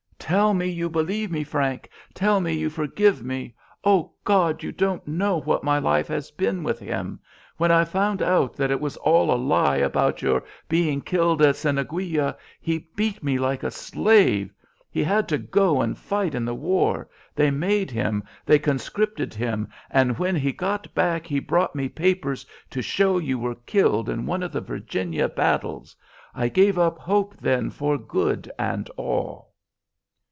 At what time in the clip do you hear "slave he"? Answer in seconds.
13.71-15.03